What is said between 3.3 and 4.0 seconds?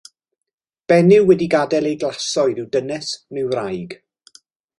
neu wraig.